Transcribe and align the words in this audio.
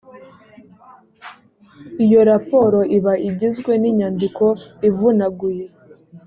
iyo 2.05 2.19
raporo 2.29 2.79
iba 2.97 3.13
igizwe 3.29 3.71
n 3.81 3.83
inyandiko 3.91 4.45
ivunaguye 4.89 5.65